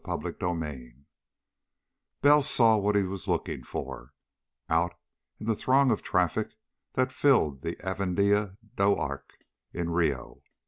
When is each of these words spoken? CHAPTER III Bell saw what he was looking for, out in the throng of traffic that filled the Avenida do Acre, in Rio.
CHAPTER 0.03 0.35
III 0.43 0.95
Bell 2.23 2.41
saw 2.41 2.75
what 2.79 2.95
he 2.95 3.03
was 3.03 3.27
looking 3.27 3.61
for, 3.63 4.13
out 4.67 4.95
in 5.39 5.45
the 5.45 5.55
throng 5.55 5.91
of 5.91 6.01
traffic 6.01 6.55
that 6.93 7.11
filled 7.11 7.61
the 7.61 7.77
Avenida 7.87 8.57
do 8.75 8.93
Acre, 8.93 9.21
in 9.73 9.91
Rio. 9.91 10.41